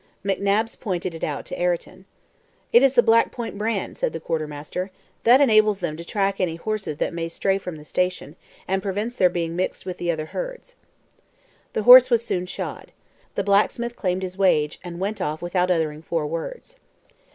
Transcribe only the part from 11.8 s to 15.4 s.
horse was soon shod. The blacksmith claimed his wage, and went off